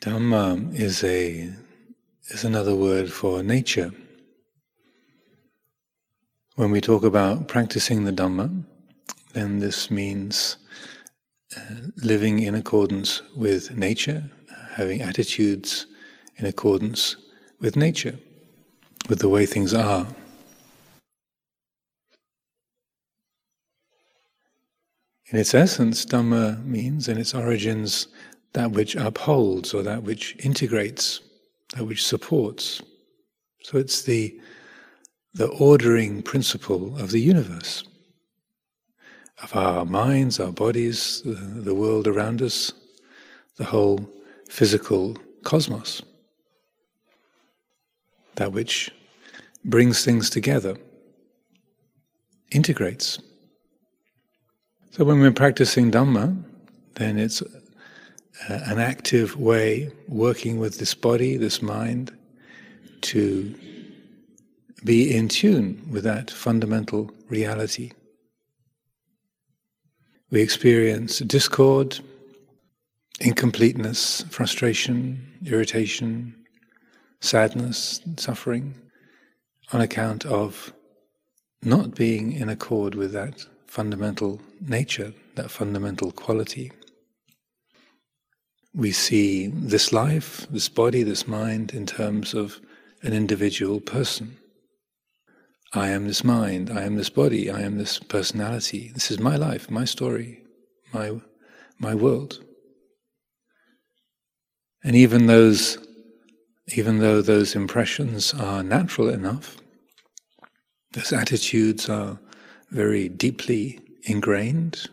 Dhamma 0.00 0.74
is 0.74 1.04
a 1.04 1.52
is 2.28 2.44
another 2.44 2.74
word 2.74 3.12
for 3.12 3.42
nature. 3.42 3.92
When 6.56 6.70
we 6.70 6.80
talk 6.80 7.04
about 7.04 7.48
practicing 7.48 8.04
the 8.04 8.12
Dhamma, 8.12 8.64
then 9.34 9.58
this 9.58 9.90
means 9.90 10.56
uh, 11.54 11.60
living 11.96 12.38
in 12.38 12.54
accordance 12.54 13.20
with 13.36 13.76
nature, 13.76 14.24
having 14.70 15.02
attitudes 15.02 15.84
in 16.36 16.46
accordance 16.46 17.16
with 17.60 17.76
nature, 17.76 18.18
with 19.10 19.18
the 19.18 19.28
way 19.28 19.44
things 19.44 19.74
are. 19.74 20.06
In 25.26 25.38
its 25.38 25.54
essence, 25.54 26.06
Dhamma 26.06 26.64
means, 26.64 27.06
in 27.06 27.18
its 27.18 27.34
origins, 27.34 28.08
that 28.52 28.72
which 28.72 28.96
upholds 28.96 29.72
or 29.74 29.82
that 29.82 30.02
which 30.02 30.36
integrates, 30.44 31.20
that 31.76 31.84
which 31.84 32.04
supports. 32.04 32.82
So 33.62 33.78
it's 33.78 34.02
the, 34.02 34.38
the 35.34 35.48
ordering 35.48 36.22
principle 36.22 36.98
of 36.98 37.10
the 37.10 37.20
universe, 37.20 37.84
of 39.42 39.54
our 39.54 39.84
minds, 39.84 40.40
our 40.40 40.52
bodies, 40.52 41.22
the, 41.22 41.32
the 41.32 41.74
world 41.74 42.06
around 42.06 42.42
us, 42.42 42.72
the 43.56 43.64
whole 43.64 44.08
physical 44.48 45.16
cosmos. 45.44 46.02
That 48.36 48.52
which 48.52 48.90
brings 49.64 50.04
things 50.04 50.30
together, 50.30 50.76
integrates. 52.50 53.20
So 54.90 55.04
when 55.04 55.20
we're 55.20 55.30
practicing 55.32 55.90
Dhamma, 55.90 56.42
then 56.94 57.18
it's 57.18 57.42
an 58.48 58.78
active 58.78 59.36
way, 59.36 59.90
working 60.08 60.58
with 60.58 60.78
this 60.78 60.94
body, 60.94 61.36
this 61.36 61.60
mind, 61.60 62.16
to 63.02 63.54
be 64.84 65.14
in 65.14 65.28
tune 65.28 65.86
with 65.90 66.04
that 66.04 66.30
fundamental 66.30 67.10
reality. 67.28 67.92
We 70.30 70.40
experience 70.40 71.18
discord, 71.18 72.00
incompleteness, 73.20 74.22
frustration, 74.30 75.38
irritation, 75.44 76.34
sadness, 77.20 78.00
suffering 78.16 78.74
on 79.72 79.80
account 79.80 80.24
of 80.24 80.72
not 81.62 81.94
being 81.94 82.32
in 82.32 82.48
accord 82.48 82.94
with 82.94 83.12
that 83.12 83.44
fundamental 83.66 84.40
nature, 84.60 85.12
that 85.34 85.50
fundamental 85.50 86.10
quality 86.12 86.72
we 88.74 88.92
see 88.92 89.48
this 89.48 89.92
life, 89.92 90.46
this 90.50 90.68
body, 90.68 91.02
this 91.02 91.26
mind 91.26 91.72
in 91.72 91.86
terms 91.86 92.34
of 92.34 92.60
an 93.02 93.12
individual 93.12 93.80
person. 93.80 94.36
I 95.72 95.88
am 95.88 96.06
this 96.06 96.24
mind, 96.24 96.70
I 96.70 96.82
am 96.82 96.96
this 96.96 97.10
body, 97.10 97.50
I 97.50 97.60
am 97.60 97.78
this 97.78 97.98
personality. 97.98 98.90
This 98.94 99.10
is 99.10 99.18
my 99.20 99.36
life, 99.36 99.70
my 99.70 99.84
story, 99.84 100.42
my, 100.92 101.20
my 101.78 101.94
world. 101.94 102.44
And 104.82 104.96
even 104.96 105.26
those, 105.26 105.78
even 106.74 106.98
though 106.98 107.22
those 107.22 107.54
impressions 107.54 108.34
are 108.34 108.62
natural 108.62 109.08
enough, 109.08 109.58
those 110.92 111.12
attitudes 111.12 111.88
are 111.88 112.18
very 112.70 113.08
deeply 113.08 113.80
ingrained, 114.04 114.88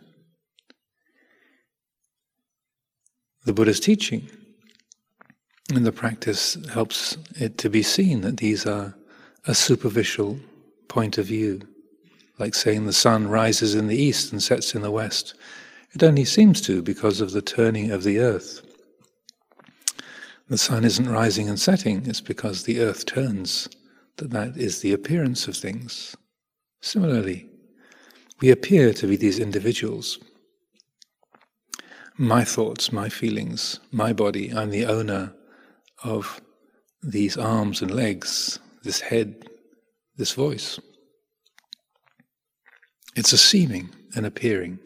the 3.48 3.54
Buddha's 3.54 3.80
teaching. 3.80 4.28
And 5.74 5.84
the 5.84 5.90
practice 5.90 6.58
helps 6.70 7.16
it 7.36 7.56
to 7.58 7.70
be 7.70 7.82
seen 7.82 8.20
that 8.20 8.36
these 8.36 8.66
are 8.66 8.94
a 9.46 9.54
superficial 9.54 10.38
point 10.88 11.16
of 11.16 11.26
view, 11.26 11.62
like 12.38 12.54
saying 12.54 12.84
the 12.84 12.92
sun 12.92 13.26
rises 13.26 13.74
in 13.74 13.86
the 13.86 13.96
east 13.96 14.32
and 14.32 14.42
sets 14.42 14.74
in 14.74 14.82
the 14.82 14.90
west. 14.90 15.34
It 15.92 16.02
only 16.02 16.26
seems 16.26 16.60
to 16.62 16.82
because 16.82 17.22
of 17.22 17.32
the 17.32 17.40
turning 17.40 17.90
of 17.90 18.02
the 18.02 18.18
earth. 18.18 18.60
The 20.50 20.58
sun 20.58 20.84
isn't 20.84 21.08
rising 21.10 21.48
and 21.48 21.58
setting, 21.58 22.04
it's 22.06 22.20
because 22.20 22.62
the 22.62 22.80
earth 22.80 23.06
turns 23.06 23.68
that 24.16 24.30
that 24.30 24.58
is 24.58 24.80
the 24.80 24.92
appearance 24.92 25.48
of 25.48 25.56
things. 25.56 26.14
Similarly, 26.82 27.48
we 28.40 28.50
appear 28.50 28.92
to 28.92 29.06
be 29.06 29.16
these 29.16 29.38
individuals 29.38 30.18
my 32.18 32.42
thoughts, 32.42 32.92
my 32.92 33.08
feelings, 33.08 33.78
my 33.92 34.12
body. 34.12 34.52
I'm 34.52 34.70
the 34.70 34.86
owner 34.86 35.32
of 36.02 36.40
these 37.00 37.36
arms 37.36 37.80
and 37.80 37.92
legs, 37.92 38.58
this 38.82 39.00
head, 39.00 39.48
this 40.16 40.32
voice. 40.32 40.80
It's 43.14 43.32
a 43.32 43.38
seeming, 43.38 43.90
and 44.14 44.26
appearing. 44.26 44.78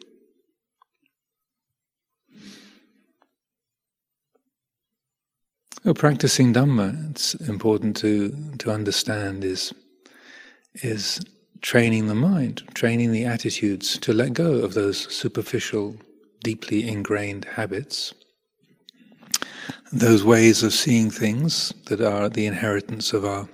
Well, 5.83 5.93
practicing 5.93 6.53
Dhamma, 6.53 7.11
it's 7.11 7.33
important 7.35 7.97
to, 7.97 8.31
to 8.59 8.71
understand, 8.71 9.43
is, 9.43 9.73
is 10.75 11.19
training 11.61 12.07
the 12.07 12.15
mind, 12.15 12.63
training 12.73 13.11
the 13.11 13.25
attitudes 13.25 13.97
to 13.99 14.13
let 14.13 14.33
go 14.33 14.53
of 14.53 14.75
those 14.75 15.13
superficial 15.13 15.97
deeply 16.43 16.87
ingrained 16.87 17.45
habits, 17.45 18.13
those 19.91 20.23
ways 20.23 20.61
of 20.63 20.73
seeing 20.73 21.09
things 21.09 21.73
that 21.87 22.01
are 22.01 22.29
the 22.29 22.45
inheritance 22.45 23.13
of 23.13 23.25
our 23.25 23.47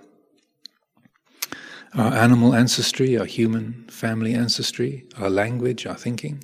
our 1.96 2.14
animal 2.14 2.54
ancestry, 2.54 3.18
our 3.18 3.26
human 3.26 3.84
family 3.90 4.36
ancestry, 4.36 5.08
our 5.18 5.30
language, 5.30 5.88
our 5.88 5.96
thinking, 5.96 6.44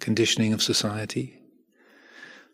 conditioning 0.00 0.52
of 0.52 0.62
society, 0.62 1.40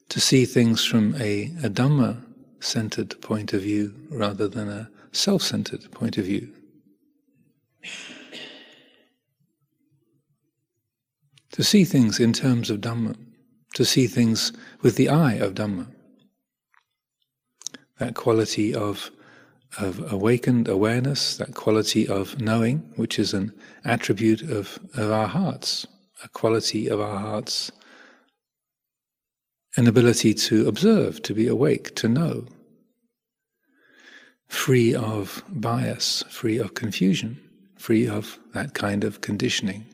to 0.09 0.21
see 0.21 0.45
things 0.45 0.85
from 0.85 1.17
a, 1.17 1.47
a 1.65 1.69
Dhamma 1.69 2.25
centered 2.61 3.21
point 3.21 3.53
of 3.53 3.63
view 3.63 3.93
rather 4.09 4.47
than 4.49 4.69
a 4.69 4.89
self 5.13 5.43
centered 5.43 5.91
point 5.91 6.17
of 6.17 6.25
view. 6.27 6.53
To 11.53 11.65
see 11.65 11.85
things 11.85 12.21
in 12.21 12.33
terms 12.33 12.71
of 12.71 12.81
Dhamma 12.81 13.17
to 13.79 13.85
see 13.85 14.09
things 14.09 14.53
with 14.83 14.97
the 14.97 15.09
eye 15.09 15.35
of 15.35 15.55
Dhamma. 15.55 15.87
That 18.01 18.17
quality 18.17 18.75
of, 18.75 19.13
of 19.79 20.13
awakened 20.13 20.67
awareness, 20.67 21.37
that 21.37 21.55
quality 21.55 22.09
of 22.09 22.41
knowing, 22.41 22.79
which 22.97 23.21
is 23.21 23.33
an 23.33 23.53
attribute 23.85 24.43
of, 24.43 24.81
of 24.95 25.13
our 25.13 25.29
hearts, 25.29 25.87
a 26.25 26.29
quality 26.29 26.89
of 26.89 27.01
our 27.01 27.21
hearts, 27.21 27.71
an 29.77 29.87
ability 29.87 30.35
to 30.35 30.67
observe, 30.67 31.23
to 31.23 31.33
be 31.33 31.47
awake, 31.47 31.95
to 31.95 32.09
know, 32.09 32.47
free 34.49 34.93
of 34.93 35.45
bias, 35.51 36.25
free 36.29 36.59
of 36.59 36.75
confusion, 36.75 37.39
free 37.77 38.09
of 38.09 38.41
that 38.55 38.75
kind 38.75 39.05
of 39.05 39.21
conditioning. 39.21 39.87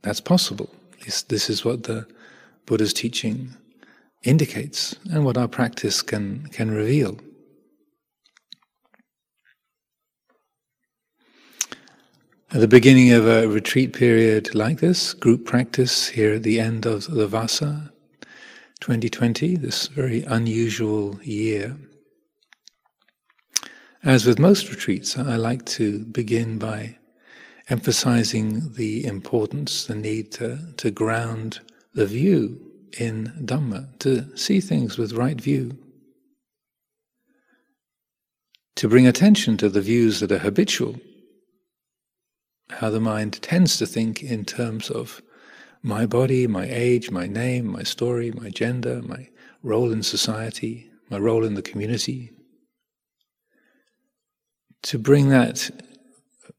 That's 0.00 0.22
possible. 0.22 0.74
This, 1.04 1.20
this 1.24 1.50
is 1.50 1.62
what 1.62 1.82
the 1.82 2.06
Buddha's 2.66 2.92
teaching 2.92 3.54
indicates 4.22 4.94
and 5.10 5.24
what 5.24 5.36
our 5.36 5.48
practice 5.48 6.02
can, 6.02 6.46
can 6.48 6.70
reveal. 6.70 7.18
At 12.52 12.60
the 12.60 12.68
beginning 12.68 13.12
of 13.12 13.26
a 13.26 13.48
retreat 13.48 13.94
period 13.94 14.54
like 14.54 14.80
this, 14.80 15.14
group 15.14 15.46
practice 15.46 16.08
here 16.08 16.34
at 16.34 16.42
the 16.42 16.60
end 16.60 16.84
of 16.84 17.06
the 17.06 17.26
Vassa 17.26 17.90
2020, 18.80 19.56
this 19.56 19.86
very 19.86 20.22
unusual 20.24 21.18
year, 21.22 21.76
as 24.04 24.26
with 24.26 24.38
most 24.38 24.68
retreats, 24.68 25.16
I 25.16 25.36
like 25.36 25.64
to 25.66 26.00
begin 26.04 26.58
by 26.58 26.98
emphasizing 27.70 28.72
the 28.74 29.06
importance, 29.06 29.86
the 29.86 29.94
need 29.94 30.32
to, 30.32 30.58
to 30.76 30.90
ground 30.90 31.60
the 31.94 32.06
view 32.06 32.60
in 32.98 33.32
Dhamma, 33.44 33.98
to 34.00 34.36
see 34.36 34.60
things 34.60 34.98
with 34.98 35.12
right 35.12 35.40
view, 35.40 35.78
to 38.76 38.88
bring 38.88 39.06
attention 39.06 39.56
to 39.58 39.68
the 39.68 39.80
views 39.80 40.20
that 40.20 40.32
are 40.32 40.38
habitual, 40.38 40.98
how 42.70 42.90
the 42.90 43.00
mind 43.00 43.40
tends 43.42 43.76
to 43.78 43.86
think 43.86 44.22
in 44.22 44.44
terms 44.44 44.90
of 44.90 45.22
my 45.82 46.06
body, 46.06 46.46
my 46.46 46.66
age, 46.68 47.10
my 47.10 47.26
name, 47.26 47.66
my 47.66 47.82
story, 47.82 48.30
my 48.30 48.48
gender, 48.50 49.02
my 49.02 49.28
role 49.62 49.92
in 49.92 50.02
society, 50.02 50.90
my 51.10 51.18
role 51.18 51.44
in 51.44 51.54
the 51.54 51.62
community. 51.62 52.30
To 54.84 54.98
bring 54.98 55.28
that 55.28 55.70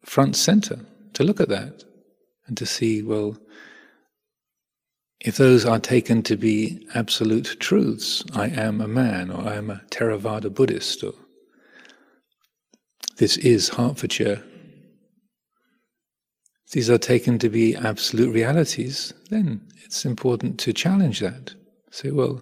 front 0.05 0.35
center, 0.35 0.79
to 1.13 1.23
look 1.23 1.39
at 1.39 1.49
that 1.49 1.83
and 2.47 2.57
to 2.57 2.65
see, 2.65 3.01
well, 3.01 3.37
if 5.23 5.37
those 5.37 5.65
are 5.65 5.79
taken 5.79 6.21
to 6.23 6.35
be 6.35 6.85
absolute 6.93 7.55
truths, 7.59 8.23
I 8.33 8.47
am 8.49 8.81
a 8.81 8.87
man, 8.87 9.31
or 9.31 9.47
I 9.47 9.55
am 9.55 9.69
a 9.69 9.81
Theravada 9.89 10.53
Buddhist, 10.53 11.01
or 11.03 11.13
this 13.17 13.37
is 13.37 13.69
Hertfordshire, 13.69 14.43
these 16.73 16.89
are 16.89 16.97
taken 16.97 17.39
to 17.39 17.49
be 17.49 17.75
absolute 17.75 18.33
realities, 18.33 19.13
then 19.29 19.61
it's 19.85 20.05
important 20.05 20.59
to 20.61 20.73
challenge 20.73 21.19
that. 21.21 21.53
Say, 21.91 22.11
well, 22.11 22.41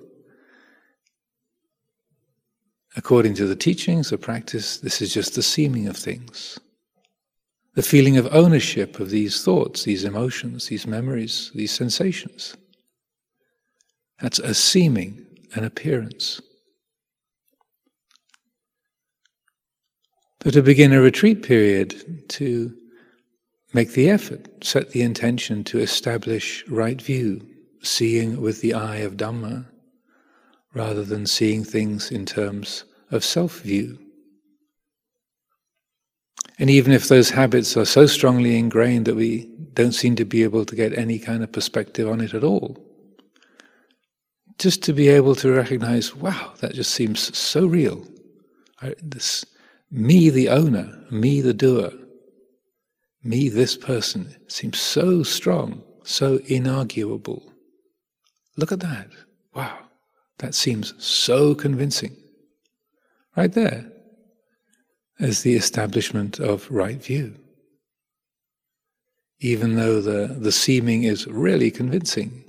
according 2.96 3.36
to 3.36 3.46
the 3.46 3.56
teachings, 3.56 4.10
the 4.10 4.18
practice, 4.18 4.78
this 4.78 5.02
is 5.02 5.14
just 5.14 5.36
the 5.36 5.44
seeming 5.44 5.88
of 5.88 5.98
things. 5.98 6.58
The 7.76 7.84
feeling 7.84 8.18
of 8.18 8.34
ownership 8.34 9.00
of 9.00 9.12
these 9.12 9.44
thoughts, 9.44 9.84
these 9.84 10.04
emotions, 10.04 10.68
these 10.68 10.88
memories, 10.88 11.52
these 11.54 11.72
sensations. 11.72 12.56
That's 14.22 14.40
a 14.40 14.54
seeming, 14.54 15.26
an 15.56 15.64
appearance. 15.64 16.42
But 20.40 20.54
to 20.54 20.62
begin 20.62 20.94
a 20.94 21.02
retreat 21.02 21.44
period, 21.44 22.30
to 22.30 22.76
make 23.74 23.94
the 23.94 24.10
effort, 24.10 24.64
set 24.64 24.92
the 24.92 25.02
intention 25.02 25.64
to 25.66 25.80
establish 25.80 26.64
right 26.68 27.02
view, 27.02 27.48
seeing 27.82 28.42
with 28.42 28.62
the 28.62 28.76
eye 28.76 28.98
of 28.98 29.18
Dhamma, 29.18 29.66
rather 30.74 31.04
than 31.04 31.26
seeing 31.26 31.64
things 31.64 32.12
in 32.12 32.26
terms 32.26 32.84
of 33.10 33.24
self 33.24 33.62
view. 33.62 33.98
And 36.60 36.70
even 36.70 36.92
if 36.92 37.08
those 37.08 37.32
habits 37.32 37.76
are 37.76 37.86
so 37.86 38.06
strongly 38.06 38.56
ingrained 38.58 39.06
that 39.06 39.16
we 39.16 39.50
don't 39.74 39.94
seem 39.94 40.16
to 40.18 40.26
be 40.26 40.44
able 40.44 40.64
to 40.66 40.76
get 40.76 40.96
any 40.96 41.18
kind 41.18 41.44
of 41.44 41.52
perspective 41.52 42.08
on 42.08 42.22
it 42.22 42.36
at 42.36 42.44
all, 42.44 42.78
just 44.62 44.84
to 44.84 44.94
be 44.94 45.10
able 45.10 45.34
to 45.34 45.52
recognize, 45.52 46.16
wow, 46.16 46.54
that 46.60 46.76
just 46.76 46.94
seems 46.94 47.36
so 47.36 47.66
real. 47.66 48.06
I, 48.80 48.94
this, 49.02 49.44
me, 49.90 50.30
the 50.30 50.50
owner, 50.50 51.04
me, 51.10 51.42
the 51.42 51.54
doer, 51.54 51.92
me, 53.24 53.50
this 53.50 53.76
person, 53.76 54.36
seems 54.48 54.80
so 54.80 55.24
strong, 55.24 55.84
so 56.04 56.38
inarguable. 56.40 57.42
Look 58.56 58.72
at 58.72 58.82
that. 58.82 59.08
Wow, 59.56 59.80
that 60.38 60.54
seems 60.54 60.94
so 61.04 61.56
convincing. 61.56 62.16
Right 63.36 63.52
there 63.52 63.92
is 65.20 65.42
the 65.42 65.56
establishment 65.56 66.40
of 66.40 66.70
right 66.70 67.04
view. 67.04 67.34
Even 69.40 69.76
though 69.76 70.02
the, 70.02 70.36
the 70.40 70.52
seeming 70.52 71.02
is 71.02 71.26
really 71.26 71.72
convincing, 71.72 72.44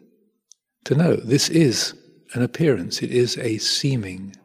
to 0.85 0.95
know 0.95 1.17
this 1.17 1.49
is 1.49 1.95
an 2.35 2.43
appearance, 2.43 3.03
it 3.03 3.11
is 3.11 3.37
a 3.39 3.59
seeming. 3.59 4.37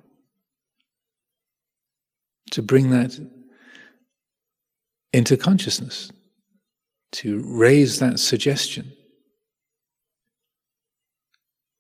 To 2.51 2.61
bring 2.61 2.91
that 2.91 3.19
into 5.11 5.37
consciousness, 5.37 6.11
to 7.13 7.41
raise 7.45 7.99
that 7.99 8.19
suggestion, 8.19 8.93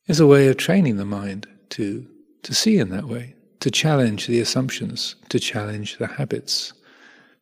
is 0.07 0.19
a 0.19 0.27
way 0.27 0.47
of 0.47 0.57
training 0.57 0.97
the 0.97 1.05
mind 1.05 1.47
to, 1.69 2.07
to 2.43 2.53
see 2.53 2.77
in 2.77 2.89
that 2.89 3.05
way, 3.05 3.35
to 3.59 3.71
challenge 3.71 4.27
the 4.27 4.39
assumptions, 4.39 5.15
to 5.29 5.39
challenge 5.39 5.97
the 5.97 6.07
habits, 6.07 6.73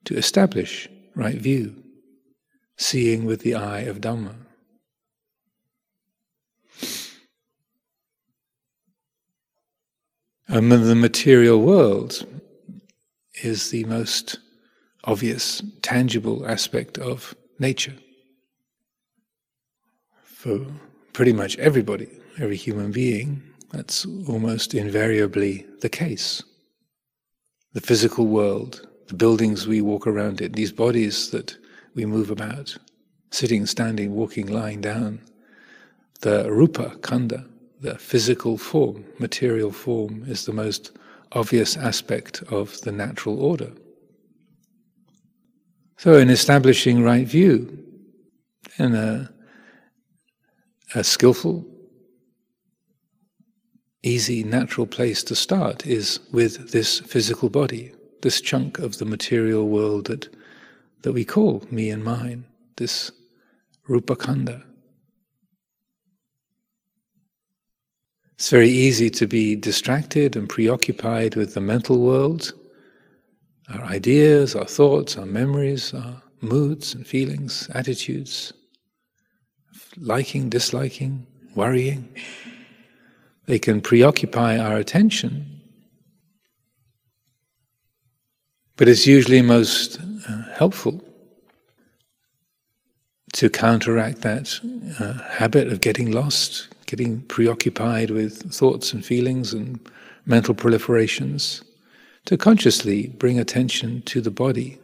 to 0.06 0.16
establish 0.16 0.90
right 1.16 1.38
view, 1.38 1.76
seeing 2.78 3.26
with 3.26 3.42
the 3.42 3.56
eye 3.56 3.82
of 3.82 4.02
Dhamma. 4.02 4.36
Um, 10.48 10.72
and 10.72 10.84
the 10.84 10.96
material 10.96 11.60
world 11.62 12.26
is 13.42 13.72
the 13.72 13.84
most 13.86 14.40
obvious, 15.04 15.62
tangible 15.82 16.48
aspect 16.48 16.98
of 16.98 17.36
nature. 17.60 17.96
For 20.24 20.66
pretty 21.14 21.34
much 21.34 21.58
everybody, 21.58 22.10
every 22.40 22.58
human 22.58 22.92
being, 22.92 23.42
that's 23.72 24.06
almost 24.28 24.74
invariably 24.74 25.66
the 25.82 25.90
case. 25.90 26.44
The 27.74 27.82
physical 27.82 28.28
world, 28.28 28.88
the 29.08 29.16
buildings 29.16 29.68
we 29.68 29.82
walk 29.82 30.06
around 30.06 30.42
in, 30.42 30.52
these 30.52 30.72
bodies 30.72 31.32
that 31.32 31.58
we 31.96 32.06
move 32.06 32.30
about, 32.30 32.78
sitting, 33.32 33.66
standing, 33.66 34.14
walking, 34.14 34.48
lying 34.48 34.82
down, 34.82 35.22
the 36.22 36.52
rupa, 36.52 36.98
khandha, 37.02 37.50
the 37.86 37.98
physical 38.00 38.58
form, 38.58 39.06
material 39.20 39.72
form, 39.72 40.24
is 40.28 40.46
the 40.46 40.54
most 40.54 40.98
obvious 41.34 41.78
aspect 41.78 42.42
of 42.50 42.82
the 42.82 42.92
natural 42.92 43.40
order. 43.40 43.72
So, 45.98 46.18
in 46.18 46.30
establishing 46.32 47.04
right 47.04 47.28
view, 47.28 47.78
and 48.80 48.96
a, 48.96 49.30
a 50.96 51.04
skillful, 51.04 51.64
easy, 54.02 54.44
natural 54.44 54.88
place 54.88 55.24
to 55.24 55.36
start 55.36 55.86
is 55.86 56.20
with 56.32 56.72
this 56.72 57.00
physical 57.02 57.50
body, 57.50 57.94
this 58.24 58.42
chunk 58.42 58.80
of 58.80 58.98
the 58.98 59.06
material 59.06 59.68
world 59.68 60.08
that, 60.08 60.36
that 61.04 61.14
we 61.14 61.24
call 61.24 61.64
me 61.70 61.92
and 61.92 62.04
mine, 62.04 62.46
this 62.78 63.12
rupa 63.88 64.16
It's 68.36 68.50
very 68.50 68.70
easy 68.70 69.10
to 69.12 69.28
be 69.28 69.56
distracted 69.56 70.36
and 70.36 70.50
preoccupied 70.50 71.36
with 71.36 71.54
the 71.54 71.62
mental 71.62 72.00
world, 72.00 72.52
our 73.70 73.84
ideas, 73.84 74.56
our 74.56 74.66
thoughts, 74.66 75.18
our 75.18 75.26
memories, 75.26 75.94
our 75.94 76.22
moods 76.42 76.94
and 76.94 77.08
feelings, 77.08 77.70
attitudes, 77.74 78.52
liking, 79.98 80.50
disliking, 80.50 81.26
worrying. 81.56 82.14
They 83.46 83.58
can 83.58 83.80
preoccupy 83.80 84.58
our 84.58 84.76
attention, 84.78 85.62
but 88.76 88.90
it's 88.90 89.08
usually 89.08 89.42
most 89.42 89.98
uh, 90.28 90.44
helpful 90.54 91.02
to 93.34 93.50
counteract 93.50 94.22
that 94.22 94.60
uh, 95.00 95.14
habit 95.30 95.72
of 95.72 95.80
getting 95.82 96.12
lost, 96.12 96.75
getting 96.86 97.22
preoccupied 97.24 98.12
with 98.12 98.54
thoughts 98.54 98.94
and 98.94 99.06
feelings 99.06 99.54
and 99.54 99.80
mental 100.26 100.56
proliferations, 100.56 101.64
to 102.26 102.38
consciously 102.38 103.08
bring 103.08 103.40
attention 103.40 104.02
to 104.04 104.22
the 104.22 104.32
body, 104.32 104.80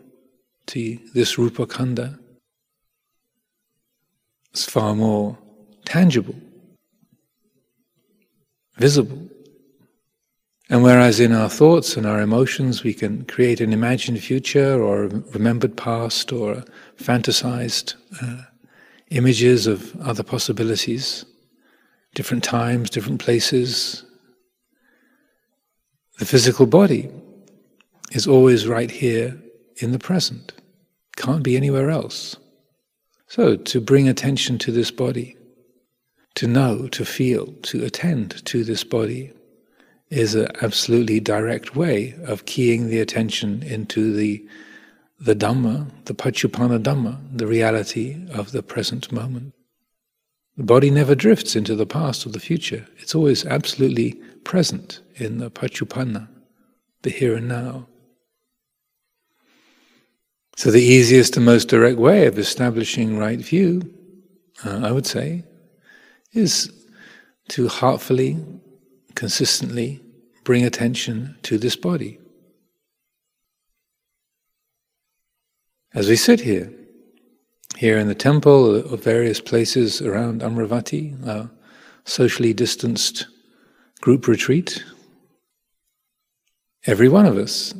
to 0.68 1.00
this 1.14 1.38
rupa 1.38 1.66
khandha. 1.66 2.18
It's 4.52 4.66
far 4.66 4.96
more 4.96 5.38
tangible, 5.86 6.36
visible. 8.78 9.28
And 10.70 10.84
whereas 10.84 11.20
in 11.20 11.34
our 11.34 11.50
thoughts 11.50 11.98
and 11.98 12.06
our 12.06 12.22
emotions 12.22 12.84
we 12.84 12.94
can 12.94 13.26
create 13.26 13.60
an 13.60 13.74
imagined 13.74 14.22
future 14.22 14.82
or 14.82 15.08
remembered 15.34 15.76
past 15.76 16.32
or 16.32 16.64
fantasized 16.98 17.96
uh, 18.22 18.44
images 19.10 19.68
of 19.68 20.00
other 20.02 20.24
possibilities, 20.24 21.26
different 22.14 22.44
times, 22.44 22.90
different 22.90 23.22
places. 23.22 24.04
The 26.20 26.26
physical 26.26 26.66
body 26.66 27.10
is 28.12 28.28
always 28.28 28.68
right 28.68 28.92
here 28.92 29.42
in 29.78 29.92
the 29.92 30.00
present, 30.00 30.54
can't 31.16 31.44
be 31.44 31.56
anywhere 31.56 31.90
else. 31.90 32.36
So, 33.28 33.56
to 33.56 33.80
bring 33.80 34.10
attention 34.10 34.58
to 34.60 34.72
this 34.72 34.92
body, 34.92 35.38
to 36.36 36.48
know, 36.48 36.88
to 36.90 37.06
feel, 37.06 37.48
to 37.64 37.86
attend 37.86 38.46
to 38.46 38.64
this 38.64 38.84
body, 38.84 39.32
is 40.10 40.36
an 40.36 40.50
absolutely 40.62 41.22
direct 41.22 41.76
way 41.76 42.14
of 42.26 42.46
keying 42.46 42.90
the 42.90 43.00
attention 43.00 43.64
into 43.64 44.14
the, 44.14 44.46
the 45.18 45.36
Dhamma, 45.36 45.90
the 46.06 46.14
Paccuppanna 46.14 46.84
Dhamma, 46.84 47.18
the 47.32 47.48
reality 47.48 48.28
of 48.34 48.52
the 48.52 48.62
present 48.62 49.12
moment. 49.14 49.54
The 50.62 50.68
body 50.68 50.92
never 50.92 51.16
drifts 51.16 51.56
into 51.56 51.74
the 51.74 51.88
past 51.88 52.24
or 52.24 52.30
the 52.30 52.40
future. 52.40 52.86
It's 53.00 53.16
always 53.16 53.48
absolutely 53.48 54.12
present 54.44 55.02
in 55.16 55.40
the 55.40 55.50
Paccuppanna, 55.50 56.28
the 57.02 57.10
here 57.10 57.36
and 57.36 57.48
now. 57.48 57.88
So, 60.58 60.70
the 60.70 60.80
easiest 60.80 61.36
and 61.36 61.48
most 61.48 61.68
direct 61.68 61.98
way 61.98 62.28
of 62.28 62.38
establishing 62.38 63.18
right 63.18 63.40
view, 63.40 63.92
uh, 64.64 64.82
I 64.84 64.92
would 64.92 65.08
say, 65.08 65.46
is 66.32 66.72
to 67.48 67.68
heartfully, 67.68 68.38
consistently 69.16 70.00
bring 70.44 70.64
attention 70.64 71.38
to 71.42 71.58
this 71.58 71.76
body. 71.76 72.20
As 75.96 76.08
we 76.08 76.16
sit 76.16 76.42
here, 76.42 76.72
here 77.82 77.98
in 77.98 78.08
the 78.08 78.14
temple 78.14 78.94
or 78.94 78.96
various 78.96 79.42
places 79.42 80.04
around 80.04 80.42
Amaravati, 80.42 81.20
a 81.26 81.50
socially 82.06 82.54
distanced 82.54 83.26
group 84.02 84.28
retreat, 84.28 84.84
every 86.86 87.10
one 87.10 87.26
of 87.26 87.38
us, 87.40 87.74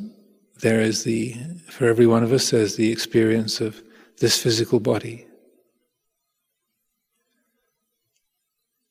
there 0.60 0.80
is 0.80 1.04
the, 1.04 1.36
for 1.70 1.86
every 1.86 2.08
one 2.08 2.24
of 2.24 2.32
us, 2.32 2.50
there's 2.50 2.74
the 2.74 2.90
experience 2.90 3.60
of 3.60 3.80
this 4.18 4.42
physical 4.42 4.80
body. 4.80 5.24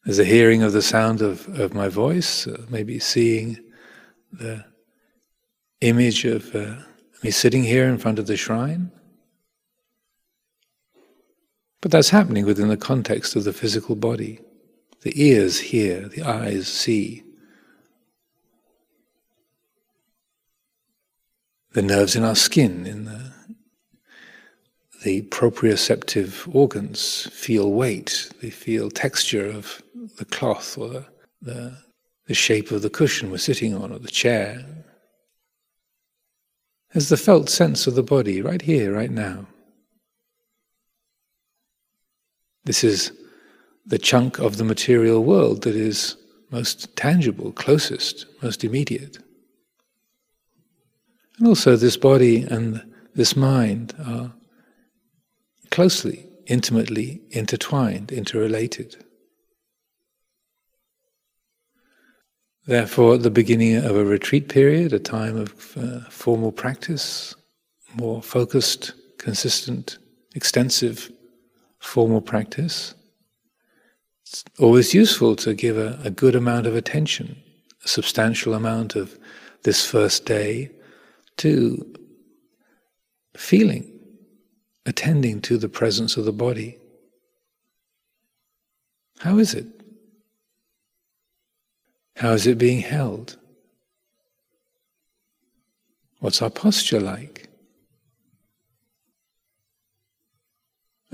There's 0.06 0.20
a 0.20 0.24
hearing 0.24 0.64
of 0.64 0.72
the 0.72 0.82
sound 0.82 1.22
of, 1.22 1.46
of 1.60 1.74
my 1.74 1.90
voice, 1.90 2.48
uh, 2.48 2.66
maybe 2.70 3.00
seeing 3.00 3.60
the 4.32 4.64
image 5.82 6.24
of 6.24 6.56
uh, 6.56 6.76
me 7.22 7.32
sitting 7.32 7.66
here 7.66 7.90
in 7.90 7.98
front 7.98 8.18
of 8.18 8.28
the 8.28 8.38
shrine. 8.38 8.94
But 11.82 11.90
that's 11.90 12.10
happening 12.10 12.46
within 12.46 12.68
the 12.68 12.78
context 12.78 13.36
of 13.36 13.44
the 13.44 13.54
physical 13.54 13.96
body. 13.96 14.40
The 15.02 15.20
ears 15.20 15.60
hear, 15.60 16.08
the 16.08 16.22
eyes 16.22 16.68
see. 16.68 17.24
The 21.74 21.82
nerves 21.82 22.16
in 22.16 22.24
our 22.24 22.36
skin, 22.36 22.86
in 22.86 23.06
the, 23.06 23.34
the 25.04 25.24
proprioceptive 25.24 26.54
organs, 26.54 27.28
feel 27.32 27.72
weight, 27.72 28.32
they 28.42 28.52
feel 28.52 28.92
texture 28.92 29.48
of 29.48 29.82
the 30.18 30.26
cloth 30.26 30.78
or 30.78 30.90
the, 30.90 31.06
the, 31.42 31.78
the 32.28 32.34
shape 32.36 32.70
of 32.70 32.84
the 32.84 32.90
cushion 32.90 33.32
we're 33.32 33.38
sitting 33.38 33.74
on 33.74 33.92
or 33.92 33.98
the 33.98 34.08
chair. 34.08 34.64
There's 36.94 37.10
the 37.10 37.18
felt 37.18 37.50
sense 37.50 37.88
of 37.88 37.96
the 37.96 38.04
body 38.04 38.42
right 38.42 38.62
here, 38.62 38.94
right 38.94 39.10
now. 39.10 39.48
This 42.66 42.84
is 42.84 43.12
the 43.86 43.98
chunk 43.98 44.40
of 44.40 44.58
the 44.58 44.64
material 44.64 45.24
world 45.24 45.64
that 45.64 45.76
is 45.76 46.18
most 46.52 46.96
tangible, 46.96 47.52
closest, 47.52 48.26
most 48.42 48.64
immediate. 48.64 49.18
And 51.38 51.48
also, 51.48 51.76
this 51.76 51.98
body 51.98 52.44
and 52.44 52.84
this 53.16 53.36
mind 53.36 53.96
are 54.06 54.34
closely, 55.72 56.28
intimately 56.46 57.22
intertwined, 57.32 58.12
interrelated. 58.12 59.04
Therefore, 62.68 63.16
at 63.16 63.24
the 63.24 63.32
beginning 63.32 63.78
of 63.78 63.96
a 63.96 64.06
retreat 64.06 64.50
period, 64.50 64.94
a 64.94 65.00
time 65.00 65.36
of 65.36 65.78
uh, 65.78 66.02
formal 66.10 66.52
practice, 66.52 67.34
more 67.96 68.22
focused, 68.22 68.94
consistent, 69.18 69.98
extensive 70.36 71.12
formal 71.82 72.22
practice, 72.22 72.94
it's 74.26 74.46
always 74.60 74.94
useful 74.94 75.36
to 75.36 75.54
give 75.54 75.78
a, 75.78 76.00
a 76.06 76.10
good 76.10 76.36
amount 76.36 76.68
of 76.68 76.76
attention, 76.76 77.42
a 77.84 77.88
substantial 77.88 78.54
amount 78.54 78.96
of 78.96 79.18
this 79.64 79.86
first 79.86 80.26
day 80.26 80.72
to 81.38 81.94
feeling, 83.36 83.92
attending 84.86 85.42
to 85.42 85.58
the 85.58 85.68
presence 85.68 86.16
of 86.16 86.24
the 86.24 86.32
body. 86.32 86.78
How 89.20 89.38
is 89.38 89.54
it? 89.54 89.68
How 92.16 92.32
is 92.32 92.48
it 92.48 92.58
being 92.58 92.80
held? 92.80 93.38
What's 96.20 96.42
our 96.42 96.50
posture 96.52 97.00
like? 97.00 97.51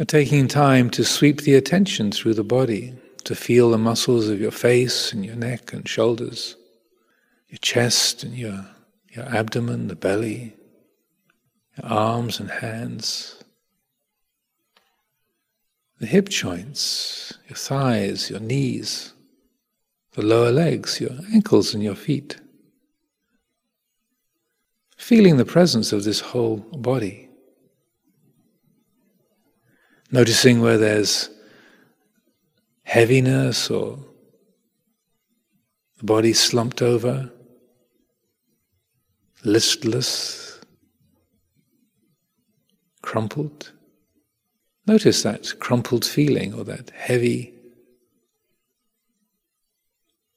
Taking 0.06 0.48
time 0.48 0.89
to 0.92 1.04
sweep 1.04 1.42
the 1.42 1.56
attention 1.56 2.12
through 2.12 2.36
the 2.36 2.44
body, 2.44 2.94
to 3.24 3.36
feel 3.36 3.72
the 3.72 3.77
muscles 3.77 4.30
of 4.30 4.39
your 4.39 4.51
face 4.51 5.12
and 5.12 5.25
your 5.25 5.36
neck 5.36 5.74
and 5.74 5.88
shoulders, 5.88 6.56
your 7.50 7.58
chest 7.58 8.24
and 8.24 8.36
your, 8.36 8.66
your 9.10 9.25
abdomen, 9.25 9.88
the 9.88 9.96
belly, 9.96 10.56
your 11.77 11.92
arms 11.92 12.39
and 12.39 12.51
hands, 12.51 13.44
the 16.00 16.06
hip 16.06 16.30
joints, 16.30 17.34
your 17.48 17.58
thighs, 17.58 18.30
your 18.30 18.39
knees, 18.39 19.13
the 20.12 20.22
lower 20.22 20.51
legs, 20.51 21.01
your 21.01 21.12
ankles 21.34 21.74
and 21.74 21.84
your 21.84 21.96
feet. 21.96 22.38
Feeling 24.96 25.38
the 25.38 25.46
presence 25.46 25.92
of 25.92 26.04
this 26.04 26.20
whole 26.20 26.58
body. 26.58 27.26
Noticing 30.11 30.61
where 30.61 30.77
there's 30.77 31.29
heaviness 32.83 33.69
or 33.69 33.99
the 35.97 36.03
body 36.03 36.31
slumped 36.33 36.81
over, 36.81 37.31
listless, 39.43 40.59
crumpled. 43.01 43.71
Notice 44.85 45.23
that 45.23 45.59
crumpled 45.59 46.05
feeling 46.05 46.53
or 46.53 46.63
that 46.63 46.91
heavy, 46.91 47.53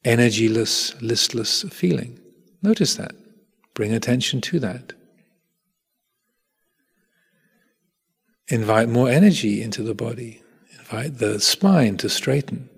energyless, 0.04 1.00
listless 1.00 1.62
feeling. 1.70 2.18
Notice 2.62 2.94
that. 2.96 3.12
Bring 3.74 3.92
attention 3.92 4.40
to 4.42 4.58
that. 4.60 4.92
Invite 8.50 8.88
more 8.88 9.08
energy 9.08 9.62
into 9.62 9.84
the 9.84 9.94
body. 9.94 10.42
Invite 10.76 11.18
the 11.18 11.38
spine 11.38 11.96
to 11.98 12.08
straighten, 12.08 12.68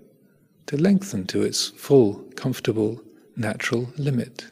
to 0.67 0.77
lengthen 0.77 1.25
to 1.27 1.41
its 1.41 1.69
full, 1.69 2.19
comfortable, 2.35 3.01
natural 3.35 3.91
limit. 3.97 4.45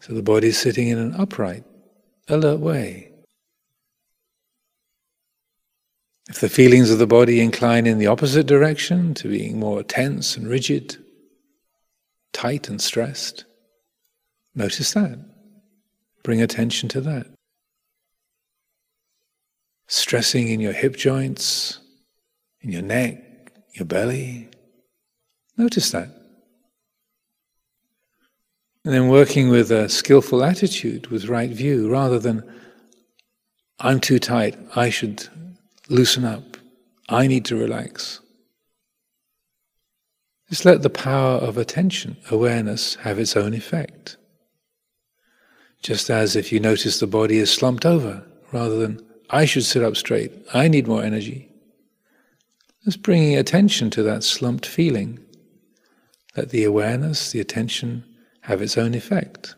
So 0.00 0.12
the 0.12 0.22
body 0.22 0.48
is 0.48 0.58
sitting 0.58 0.88
in 0.88 0.98
an 0.98 1.14
upright, 1.14 1.64
alert 2.28 2.60
way. 2.60 3.12
If 6.28 6.40
the 6.40 6.50
feelings 6.50 6.90
of 6.90 6.98
the 6.98 7.06
body 7.06 7.40
incline 7.40 7.86
in 7.86 7.96
the 7.96 8.08
opposite 8.08 8.46
direction, 8.46 9.14
to 9.14 9.28
being 9.28 9.58
more 9.58 9.82
tense 9.82 10.36
and 10.36 10.46
rigid, 10.46 10.98
tight 12.34 12.68
and 12.68 12.80
stressed, 12.80 13.46
notice 14.54 14.92
that. 14.92 15.18
Bring 16.22 16.42
attention 16.42 16.90
to 16.90 17.00
that 17.00 17.31
stressing 19.86 20.48
in 20.48 20.60
your 20.60 20.72
hip 20.72 20.96
joints, 20.96 21.78
in 22.60 22.70
your 22.70 22.82
neck, 22.82 23.52
your 23.74 23.84
belly. 23.84 24.48
Notice 25.56 25.90
that. 25.90 26.08
And 28.84 28.92
then 28.92 29.08
working 29.08 29.48
with 29.48 29.70
a 29.70 29.88
skillful 29.88 30.42
attitude, 30.42 31.06
with 31.06 31.28
right 31.28 31.50
view, 31.50 31.88
rather 31.88 32.18
than, 32.18 32.42
I'm 33.78 34.00
too 34.00 34.18
tight, 34.18 34.58
I 34.74 34.90
should 34.90 35.28
loosen 35.88 36.24
up, 36.24 36.56
I 37.08 37.26
need 37.26 37.44
to 37.46 37.56
relax. 37.56 38.20
Just 40.48 40.64
let 40.64 40.82
the 40.82 40.90
power 40.90 41.38
of 41.38 41.56
attention, 41.56 42.16
awareness, 42.30 42.96
have 42.96 43.18
its 43.18 43.36
own 43.36 43.54
effect. 43.54 44.16
Just 45.82 46.10
as 46.10 46.36
if 46.36 46.52
you 46.52 46.60
notice 46.60 47.00
the 47.00 47.06
body 47.06 47.38
is 47.38 47.50
slumped 47.50 47.86
over, 47.86 48.26
rather 48.52 48.78
than, 48.78 49.00
I 49.32 49.46
should 49.46 49.64
sit 49.64 49.82
up 49.82 49.96
straight. 49.96 50.30
I 50.52 50.68
need 50.68 50.86
more 50.86 51.02
energy. 51.02 51.48
Just 52.84 53.02
bringing 53.02 53.36
attention 53.36 53.88
to 53.90 54.02
that 54.02 54.22
slumped 54.22 54.66
feeling. 54.66 55.18
Let 56.36 56.50
the 56.50 56.64
awareness, 56.64 57.32
the 57.32 57.40
attention, 57.40 58.04
have 58.42 58.60
its 58.60 58.76
own 58.76 58.94
effect. 58.94 59.54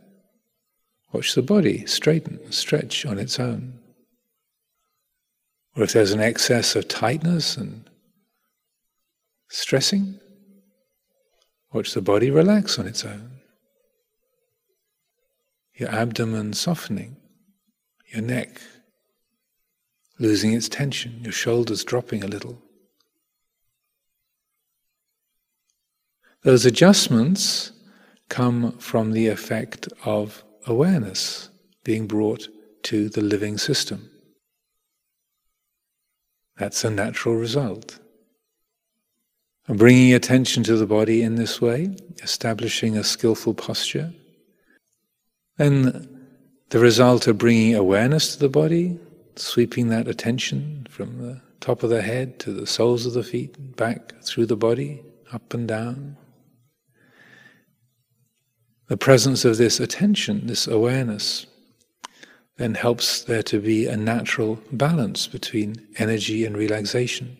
Watch 1.12 1.34
the 1.34 1.42
body 1.42 1.86
straighten, 1.86 2.52
stretch 2.52 3.04
on 3.04 3.18
its 3.18 3.40
own. 3.40 3.80
Or 5.76 5.82
if 5.82 5.92
there's 5.92 6.12
an 6.12 6.20
excess 6.20 6.76
of 6.76 6.86
tightness 6.86 7.56
and 7.56 7.88
stressing, 9.48 10.20
watch 11.72 11.94
the 11.94 12.02
body 12.02 12.30
relax 12.30 12.78
on 12.78 12.86
its 12.86 13.04
own. 13.04 13.30
Your 15.74 15.88
abdomen 15.88 16.52
softening, 16.52 17.16
your 18.12 18.22
neck 18.22 18.60
losing 20.18 20.52
its 20.52 20.68
tension, 20.68 21.20
your 21.22 21.32
shoulders 21.32 21.84
dropping 21.84 22.22
a 22.22 22.28
little. 22.28 22.60
Those 26.42 26.66
adjustments 26.66 27.72
come 28.28 28.72
from 28.78 29.12
the 29.12 29.28
effect 29.28 29.88
of 30.04 30.44
awareness 30.66 31.48
being 31.84 32.06
brought 32.06 32.48
to 32.84 33.08
the 33.08 33.20
living 33.20 33.58
system. 33.58 34.10
That's 36.56 36.84
a 36.84 36.90
natural 36.90 37.34
result. 37.34 37.98
And 39.66 39.78
bringing 39.78 40.12
attention 40.12 40.62
to 40.64 40.76
the 40.76 40.86
body 40.86 41.22
in 41.22 41.36
this 41.36 41.60
way, 41.60 41.96
establishing 42.22 42.96
a 42.96 43.04
skillful 43.04 43.54
posture, 43.54 44.12
then 45.56 46.10
the 46.68 46.78
result 46.78 47.26
of 47.26 47.38
bringing 47.38 47.74
awareness 47.74 48.34
to 48.34 48.40
the 48.40 48.48
body 48.48 48.98
sweeping 49.38 49.88
that 49.88 50.08
attention 50.08 50.86
from 50.90 51.18
the 51.18 51.40
top 51.60 51.82
of 51.82 51.90
the 51.90 52.02
head 52.02 52.38
to 52.40 52.52
the 52.52 52.66
soles 52.66 53.06
of 53.06 53.14
the 53.14 53.22
feet, 53.22 53.76
back 53.76 54.12
through 54.22 54.46
the 54.46 54.56
body, 54.56 55.02
up 55.32 55.54
and 55.54 55.66
down. 55.66 56.16
The 58.88 58.96
presence 58.96 59.44
of 59.44 59.56
this 59.56 59.80
attention, 59.80 60.46
this 60.46 60.66
awareness, 60.66 61.46
then 62.56 62.74
helps 62.74 63.22
there 63.22 63.42
to 63.44 63.60
be 63.60 63.86
a 63.86 63.96
natural 63.96 64.60
balance 64.70 65.26
between 65.26 65.86
energy 65.96 66.44
and 66.44 66.56
relaxation. 66.56 67.36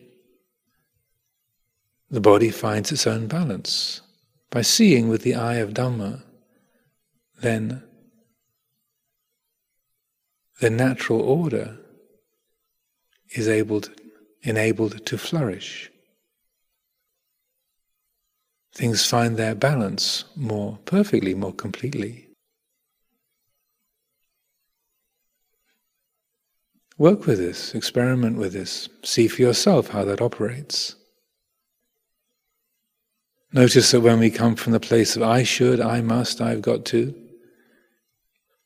The 2.09 2.21
body 2.21 2.49
finds 2.49 2.91
its 2.91 3.07
own 3.07 3.27
balance. 3.27 4.01
By 4.49 4.61
seeing 4.61 5.07
with 5.07 5.21
the 5.21 5.35
eye 5.35 5.55
of 5.55 5.73
Dhamma, 5.73 6.23
then 7.41 7.83
the 10.59 10.69
natural 10.69 11.21
order 11.21 11.77
is 13.37 13.47
enabled 14.43 15.05
to 15.05 15.17
flourish. 15.17 15.91
Things 18.73 19.05
find 19.05 19.37
their 19.37 19.55
balance 19.55 20.25
more 20.35 20.79
perfectly, 20.85 21.33
more 21.33 21.53
completely. 21.53 22.27
Work 26.97 27.25
with 27.25 27.39
this, 27.39 27.75
experiment 27.75 28.37
with 28.37 28.53
this, 28.53 28.87
see 29.03 29.27
for 29.27 29.41
yourself 29.41 29.89
how 29.89 30.05
that 30.05 30.21
operates. 30.21 30.95
Notice 33.51 33.91
that 33.91 34.01
when 34.01 34.19
we 34.19 34.29
come 34.29 34.55
from 34.55 34.71
the 34.71 34.79
place 34.79 35.15
of 35.15 35.23
I 35.23 35.43
should, 35.43 35.81
I 35.81 36.01
must, 36.01 36.41
I've 36.41 36.61
got 36.61 36.85
to, 36.85 37.13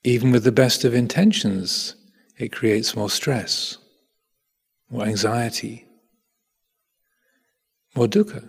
even 0.03 0.31
with 0.31 0.43
the 0.43 0.51
best 0.51 0.85
of 0.85 0.93
intentions, 0.93 1.95
it 2.37 2.51
creates 2.51 2.95
more 2.95 3.09
stress, 3.09 3.77
more 4.89 5.05
anxiety, 5.05 5.85
more 7.95 8.07
dukkha. 8.07 8.47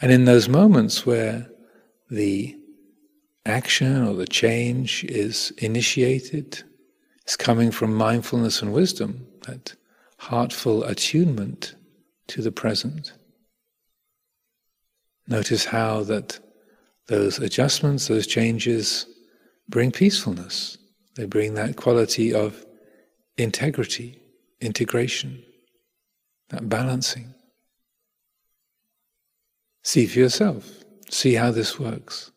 And 0.00 0.12
in 0.12 0.24
those 0.24 0.48
moments 0.48 1.06
where 1.06 1.48
the 2.10 2.56
action 3.46 4.06
or 4.06 4.14
the 4.14 4.26
change 4.26 5.04
is 5.04 5.52
initiated, 5.58 6.62
is 7.26 7.36
coming 7.36 7.70
from 7.70 7.94
mindfulness 7.94 8.62
and 8.62 8.72
wisdom, 8.72 9.26
that 9.46 9.74
heartful 10.18 10.84
attunement 10.84 11.74
to 12.28 12.42
the 12.42 12.52
present. 12.52 13.12
Notice 15.28 15.64
how 15.64 16.02
that 16.04 16.38
those 17.08 17.38
adjustments, 17.38 18.08
those 18.08 18.26
changes 18.26 19.06
bring 19.68 19.90
peacefulness. 19.90 20.78
They 21.16 21.24
bring 21.24 21.54
that 21.54 21.76
quality 21.76 22.34
of 22.34 22.64
integrity, 23.36 24.20
integration, 24.60 25.42
that 26.50 26.68
balancing. 26.68 27.34
See 29.82 30.06
for 30.06 30.18
yourself. 30.18 30.84
See 31.10 31.34
how 31.34 31.50
this 31.50 31.78
works. 31.78 32.32